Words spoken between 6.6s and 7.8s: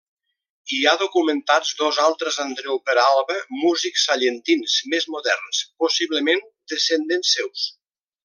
descendents seus.